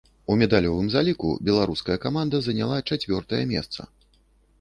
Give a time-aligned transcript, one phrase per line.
[0.33, 3.87] У медалёвым заліку беларуская каманда заняла чацвёртае месца.